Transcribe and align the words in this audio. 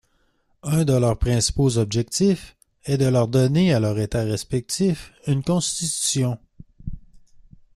Un 0.63 0.83
de 0.83 0.93
leurs 0.97 1.19
principaux 1.19 1.77
objectifs 1.77 2.57
est 2.85 2.97
de 2.97 3.25
donner 3.27 3.71
à 3.71 3.79
leurs 3.79 3.99
États 3.99 4.23
respectifs 4.23 5.13
une 5.27 5.43
constitution. 5.43 6.39